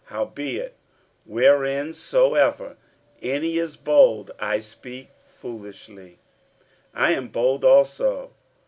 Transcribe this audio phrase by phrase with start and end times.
[0.05, 0.73] Howbeit
[1.27, 2.75] whereinsoever
[3.21, 6.17] any is bold, (I speak foolishly,)
[6.91, 8.31] I am bold also.